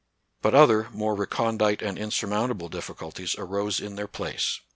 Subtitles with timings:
[0.41, 4.59] But other, more recondite and insurmountable, difficulties arose in their place.